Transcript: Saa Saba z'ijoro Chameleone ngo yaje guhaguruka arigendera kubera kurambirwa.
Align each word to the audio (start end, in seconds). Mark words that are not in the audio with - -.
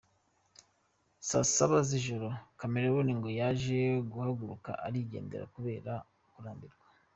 Saa 1.27 1.45
Saba 1.55 1.79
z'ijoro 1.89 2.29
Chameleone 2.59 3.11
ngo 3.15 3.29
yaje 3.39 3.77
guhaguruka 4.11 4.71
arigendera 4.85 5.45
kubera 5.55 5.93
kurambirwa. 6.31 6.83